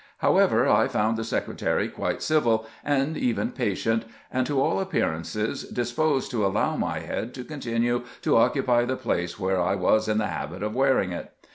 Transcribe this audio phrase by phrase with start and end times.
[0.17, 5.71] However, I found the Secretary quite civil, and even patient, and, to aU ap pearances,
[5.71, 10.17] disposed to allow my head to continue to occupy the place where I was in
[10.17, 11.31] the habit of wearing it.